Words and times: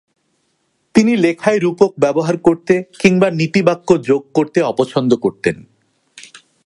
তিনি 0.95 1.15
লেখায় 1.15 1.59
রূপক 1.59 1.91
ব্যবহার 1.99 2.37
করতে 2.37 2.83
কিংবা 2.99 3.29
নীতিবাক্য 3.31 3.89
যোগ 4.01 4.21
করতে 4.33 4.61
অপছন্দ 4.61 5.11
করতেন। 5.15 5.63